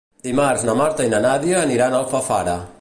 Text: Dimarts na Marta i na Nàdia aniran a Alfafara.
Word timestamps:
Dimarts 0.27 0.63
na 0.69 0.75
Marta 0.79 1.05
i 1.09 1.13
na 1.13 1.21
Nàdia 1.27 1.63
aniran 1.69 1.97
a 1.99 2.03
Alfafara. 2.05 2.61